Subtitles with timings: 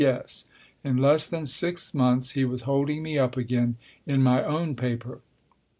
[0.01, 0.45] (Yes;
[0.83, 3.77] in less than six months he was holding me up, again,
[4.07, 5.19] in my own paper.